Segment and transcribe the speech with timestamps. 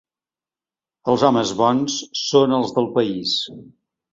[1.13, 3.37] Els homes bons són els del país.